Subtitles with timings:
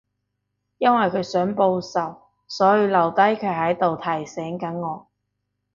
[0.79, 5.05] 因為佢想報仇，所以留低佢喺度提醒緊我